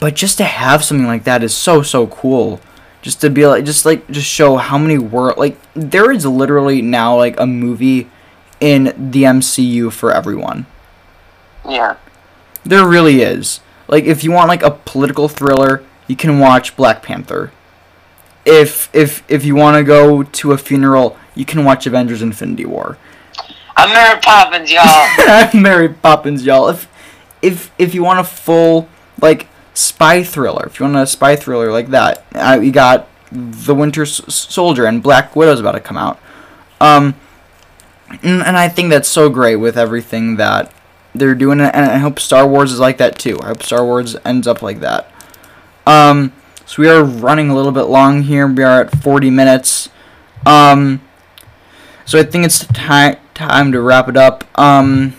[0.00, 2.60] but just to have something like that is so so cool
[3.02, 6.80] just to be like just like just show how many were like there is literally
[6.80, 8.08] now like a movie
[8.60, 10.66] in the MCU for everyone.
[11.68, 11.96] Yeah.
[12.64, 13.60] There really is.
[13.88, 17.50] Like if you want like a political thriller, you can watch Black Panther.
[18.44, 22.66] If if if you want to go to a funeral, you can watch Avengers Infinity
[22.66, 22.98] War.
[23.76, 25.50] I'm Mary Poppins, y'all.
[25.54, 26.68] Mary Poppins, y'all.
[26.68, 26.88] If
[27.42, 28.88] if if you want a full
[29.20, 33.74] like spy thriller, if you want a spy thriller like that, uh, you got The
[33.74, 36.18] Winter S- Soldier and Black Widow's about to come out.
[36.80, 37.14] Um,
[38.22, 40.72] and, and I think that's so great with everything that
[41.18, 43.38] they're doing, it, and I hope Star Wars is like that too.
[43.42, 45.12] I hope Star Wars ends up like that.
[45.86, 46.32] Um,
[46.66, 48.46] so we are running a little bit long here.
[48.46, 49.88] We are at 40 minutes.
[50.44, 51.00] Um,
[52.04, 54.44] so I think it's time time to wrap it up.
[54.58, 55.14] Um,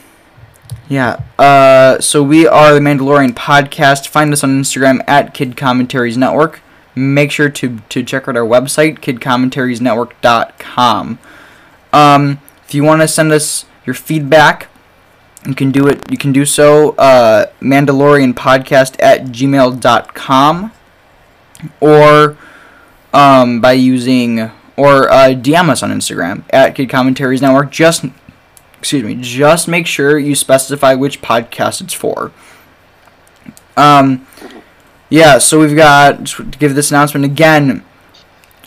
[0.89, 1.21] yeah.
[1.37, 4.07] Uh, so we are the Mandalorian podcast.
[4.07, 6.61] Find us on Instagram at Kid Commentaries Network.
[6.95, 11.19] Make sure to to check out our website, kidcommentariesnetwork.com.
[11.93, 14.67] Um, if you want to send us your feedback,
[15.45, 16.09] you can do it.
[16.11, 16.91] You can do so.
[16.91, 20.71] Uh, Mandalorian podcast at gmail.com
[21.79, 22.37] or
[23.13, 27.71] um, by using or uh, DM us on Instagram at Kid Commentaries Network.
[27.71, 28.05] Just
[28.77, 29.15] excuse me.
[29.19, 32.31] Just make sure you specify which podcast it's for.
[33.77, 34.27] Um,
[35.09, 35.37] yeah.
[35.37, 37.83] So we've got to give this announcement again.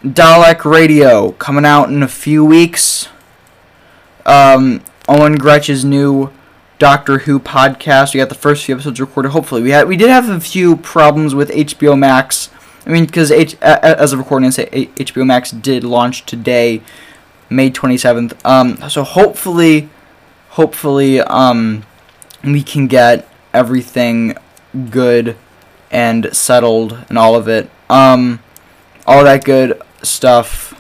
[0.03, 3.09] Dalek Radio coming out in a few weeks.
[4.27, 6.31] Um, Owen Gretch's new
[6.79, 8.15] Doctor Who podcast.
[8.15, 9.31] We got the first few episodes recorded.
[9.31, 12.51] Hopefully, we had we did have a few problems with HBO Max.
[12.87, 16.83] I mean, because H- as of recording, say HBO Max did launch today,
[17.49, 18.35] May twenty seventh.
[18.45, 19.89] Um, so hopefully,
[20.51, 21.85] hopefully, um,
[22.43, 24.37] we can get everything
[24.91, 25.37] good
[25.91, 27.71] and settled and all of it.
[27.89, 28.41] Um,
[29.07, 30.75] all that good stuff.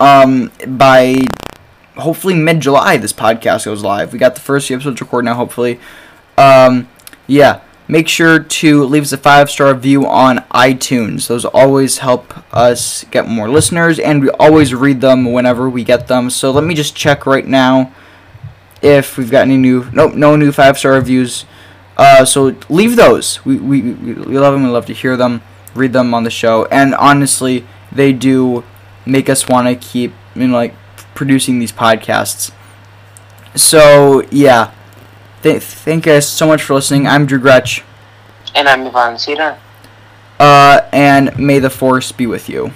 [0.00, 1.16] Um, by
[1.98, 4.12] hopefully mid July this podcast goes live.
[4.12, 5.80] We got the first few episodes recorded now, hopefully.
[6.36, 6.88] Um,
[7.26, 7.60] yeah.
[7.90, 11.26] Make sure to leave us a five star review on iTunes.
[11.26, 16.06] Those always help us get more listeners, and we always read them whenever we get
[16.06, 16.28] them.
[16.28, 17.90] So let me just check right now
[18.82, 19.86] if we've got any new.
[19.90, 21.46] Nope, no new five star reviews.
[21.96, 23.42] Uh, so leave those.
[23.46, 24.64] We, we, we we love them.
[24.64, 25.40] We love to hear them,
[25.74, 28.64] read them on the show, and honestly, they do
[29.06, 30.74] make us want to keep you know like
[31.18, 32.52] producing these podcasts.
[33.56, 34.70] So yeah,
[35.42, 37.06] Th- thank you guys so much for listening.
[37.08, 37.82] I'm Drew Gretch,
[38.54, 39.58] and I'm Ivan Cedar.
[40.38, 42.72] uh, and may the force be with you.